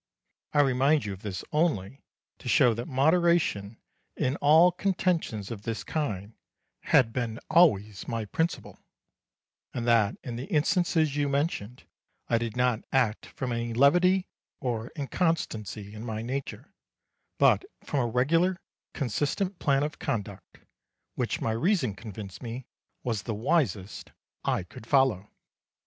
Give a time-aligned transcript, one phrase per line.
[0.53, 2.01] I remind you of this only
[2.39, 3.77] to show that moderation
[4.17, 6.33] in all contentions of this kind
[6.85, 8.79] had been always my principle;
[9.75, 11.83] and that in the instances you mentioned
[12.27, 14.25] I did not act from any levity
[14.59, 16.73] or inconstancy in my nature,
[17.37, 18.59] but from a regular
[18.95, 20.61] consistent plan of conduct,
[21.13, 22.65] which my reason convinced me
[23.03, 24.11] was the wisest
[24.43, 25.29] I could follow.